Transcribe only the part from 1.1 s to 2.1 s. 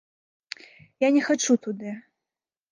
не хачу туды.